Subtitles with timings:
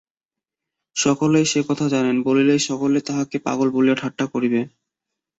[0.95, 4.61] সকলেই সেকথা জানে, বলিলেই সকলে তাহাকে পাগল বলিয়া ঠাট্টা করিবে।